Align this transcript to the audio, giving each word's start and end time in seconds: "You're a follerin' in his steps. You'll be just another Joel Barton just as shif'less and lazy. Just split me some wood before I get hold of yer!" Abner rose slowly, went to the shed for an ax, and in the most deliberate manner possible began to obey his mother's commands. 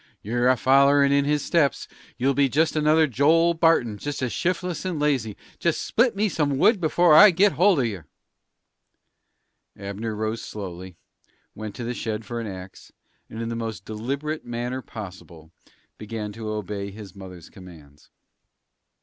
"You're 0.23 0.49
a 0.49 0.57
follerin' 0.57 1.11
in 1.11 1.25
his 1.25 1.45
steps. 1.45 1.87
You'll 2.17 2.33
be 2.33 2.49
just 2.49 2.75
another 2.75 3.05
Joel 3.05 3.53
Barton 3.53 3.99
just 3.99 4.23
as 4.23 4.31
shif'less 4.33 4.83
and 4.83 4.99
lazy. 4.99 5.37
Just 5.59 5.83
split 5.85 6.15
me 6.15 6.27
some 6.27 6.57
wood 6.57 6.81
before 6.81 7.13
I 7.13 7.29
get 7.29 7.51
hold 7.51 7.81
of 7.81 7.85
yer!" 7.85 8.07
Abner 9.77 10.15
rose 10.15 10.41
slowly, 10.41 10.97
went 11.53 11.75
to 11.75 11.83
the 11.83 11.93
shed 11.93 12.25
for 12.25 12.39
an 12.39 12.47
ax, 12.47 12.91
and 13.29 13.43
in 13.43 13.49
the 13.49 13.55
most 13.55 13.85
deliberate 13.85 14.43
manner 14.43 14.81
possible 14.81 15.51
began 15.99 16.31
to 16.31 16.49
obey 16.49 16.89
his 16.89 17.15
mother's 17.15 17.51
commands. 17.51 18.09